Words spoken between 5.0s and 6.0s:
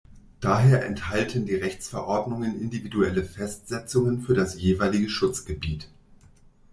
Schutzgebiet.